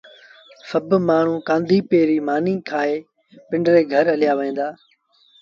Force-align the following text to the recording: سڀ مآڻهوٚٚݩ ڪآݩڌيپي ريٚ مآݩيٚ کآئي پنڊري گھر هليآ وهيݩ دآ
سڀ 0.69 0.89
مآڻهوٚٚݩ 1.07 1.45
ڪآݩڌيپي 1.47 1.99
ريٚ 2.09 2.25
مآݩيٚ 2.27 2.63
کآئي 2.69 2.95
پنڊري 3.47 3.81
گھر 3.93 4.05
هليآ 4.13 4.33
وهيݩ 4.37 4.57
دآ 4.57 4.67